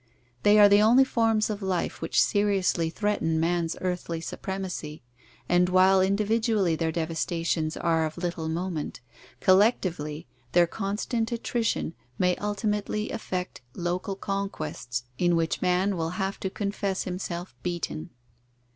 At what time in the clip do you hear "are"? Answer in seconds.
0.57-0.67, 7.77-8.07